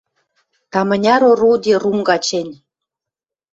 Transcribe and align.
Таманяр 0.71 1.21
орудий 1.31 1.77
рунга 1.83 2.17
чӹнь. 2.27 2.53